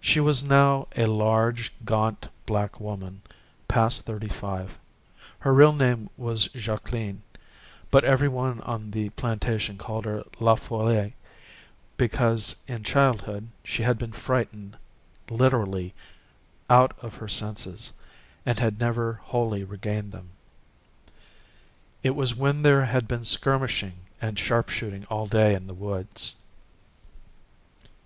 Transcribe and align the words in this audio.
She 0.00 0.18
was 0.18 0.42
now 0.42 0.88
a 0.96 1.04
large, 1.04 1.70
gaunt 1.84 2.28
black 2.46 2.80
woman, 2.80 3.20
past 3.68 4.06
thirty 4.06 4.30
five. 4.30 4.78
Her 5.40 5.52
real 5.52 5.74
name 5.74 6.08
was 6.16 6.44
Jacqueline, 6.54 7.20
but 7.90 8.02
every 8.02 8.28
one 8.30 8.62
on 8.62 8.92
the 8.92 9.10
plantation 9.10 9.76
called 9.76 10.06
her 10.06 10.24
La 10.40 10.54
Folle, 10.54 11.12
because 11.98 12.56
in 12.66 12.82
childhood 12.82 13.48
she 13.62 13.82
had 13.82 13.98
been 13.98 14.10
frightened 14.12 14.78
literally 15.28 15.92
"out 16.70 16.96
of 17.00 17.16
her 17.16 17.28
senses," 17.28 17.92
and 18.46 18.58
had 18.58 18.80
never 18.80 19.20
wholly 19.24 19.64
regained 19.64 20.12
them. 20.12 20.30
It 22.02 22.16
was 22.16 22.34
when 22.34 22.62
there 22.62 22.86
had 22.86 23.06
been 23.06 23.26
skirmishing 23.26 23.98
and 24.18 24.38
sharpshooting 24.38 25.04
all 25.10 25.26
day 25.26 25.52
in 25.54 25.66
the 25.66 25.74
woods. 25.74 26.36